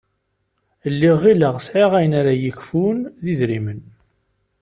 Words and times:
Lliɣ 0.93 1.15
ɣilleɣ 1.23 1.55
sεiɣ 1.65 1.91
ayen 1.97 2.13
ara 2.19 2.33
y-ikfun 2.35 2.97
d 3.23 3.25
idrimen. 3.31 3.81